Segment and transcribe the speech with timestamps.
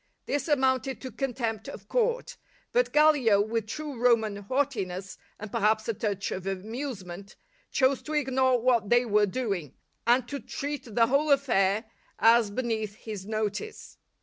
[0.25, 2.37] This amounted to contempt of court;
[2.71, 7.35] but Gallio, with true Roman haughtiness, and perhaps a touch of amuse ment,
[7.69, 9.75] chose to ignore what they were doing,
[10.07, 11.85] and to treat the whole affair
[12.17, 13.99] as beneath his notice.